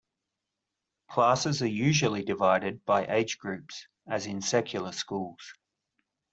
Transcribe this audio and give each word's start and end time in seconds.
Classes 1.11 1.61
are 1.61 1.67
usually 1.67 2.23
divided 2.23 2.83
by 2.85 3.05
age 3.05 3.37
groups, 3.37 3.85
as 4.07 4.25
in 4.25 4.41
secular 4.41 4.93
schools. 4.93 5.53